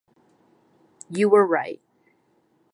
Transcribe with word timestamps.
You 1.11 1.29
were 1.29 1.45
right. 1.45 1.79